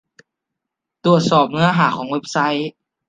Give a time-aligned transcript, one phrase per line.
[1.05, 2.69] ตรวจสอบเนื้อหาของเว็บไซต์